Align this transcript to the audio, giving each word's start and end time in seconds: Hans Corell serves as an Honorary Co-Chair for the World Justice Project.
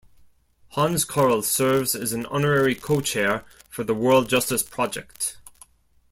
Hans 0.69 1.05
Corell 1.05 1.43
serves 1.43 1.93
as 1.93 2.11
an 2.11 2.25
Honorary 2.25 2.73
Co-Chair 2.73 3.45
for 3.69 3.83
the 3.83 3.93
World 3.93 4.29
Justice 4.29 4.63
Project. 4.63 5.37